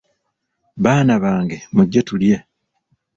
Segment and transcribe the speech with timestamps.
[0.83, 2.37] Baana bange mujje tulye.